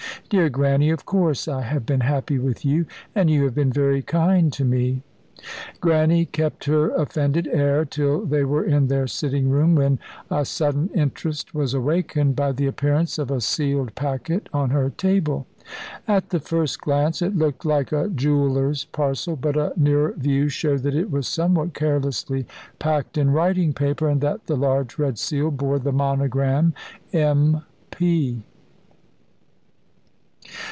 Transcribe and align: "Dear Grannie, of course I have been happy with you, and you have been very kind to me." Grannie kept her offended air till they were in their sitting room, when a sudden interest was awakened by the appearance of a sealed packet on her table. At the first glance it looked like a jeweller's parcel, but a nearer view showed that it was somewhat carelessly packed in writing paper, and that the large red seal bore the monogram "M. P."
"Dear 0.29 0.47
Grannie, 0.49 0.91
of 0.91 1.05
course 1.05 1.49
I 1.49 1.61
have 1.63 1.85
been 1.85 1.99
happy 2.01 2.39
with 2.39 2.63
you, 2.63 2.85
and 3.13 3.29
you 3.29 3.43
have 3.43 3.53
been 3.53 3.71
very 3.73 4.01
kind 4.01 4.51
to 4.53 4.63
me." 4.63 5.03
Grannie 5.81 6.23
kept 6.23 6.63
her 6.65 6.89
offended 6.91 7.47
air 7.47 7.83
till 7.83 8.25
they 8.25 8.45
were 8.45 8.63
in 8.63 8.87
their 8.87 9.07
sitting 9.07 9.49
room, 9.49 9.75
when 9.75 9.99
a 10.29 10.45
sudden 10.45 10.89
interest 10.95 11.53
was 11.53 11.73
awakened 11.73 12.37
by 12.37 12.53
the 12.53 12.65
appearance 12.65 13.17
of 13.19 13.29
a 13.29 13.41
sealed 13.41 13.93
packet 13.93 14.47
on 14.53 14.69
her 14.69 14.89
table. 14.89 15.47
At 16.07 16.29
the 16.29 16.39
first 16.39 16.79
glance 16.79 17.21
it 17.21 17.35
looked 17.35 17.65
like 17.65 17.91
a 17.91 18.07
jeweller's 18.07 18.85
parcel, 18.85 19.35
but 19.35 19.57
a 19.57 19.73
nearer 19.75 20.13
view 20.13 20.47
showed 20.47 20.83
that 20.83 20.95
it 20.95 21.11
was 21.11 21.27
somewhat 21.27 21.73
carelessly 21.73 22.45
packed 22.79 23.17
in 23.17 23.31
writing 23.31 23.73
paper, 23.73 24.07
and 24.07 24.21
that 24.21 24.45
the 24.47 24.55
large 24.55 24.97
red 24.97 25.17
seal 25.19 25.51
bore 25.51 25.77
the 25.77 25.91
monogram 25.91 26.73
"M. 27.11 27.63
P." 27.91 28.43